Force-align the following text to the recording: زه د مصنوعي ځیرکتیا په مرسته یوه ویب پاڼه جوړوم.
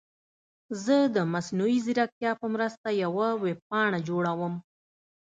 زه 0.83 0.97
د 1.15 1.17
مصنوعي 1.33 1.79
ځیرکتیا 1.85 2.31
په 2.41 2.45
مرسته 2.53 2.87
یوه 3.03 3.27
ویب 3.43 3.59
پاڼه 3.69 3.99
جوړوم. 4.07 4.53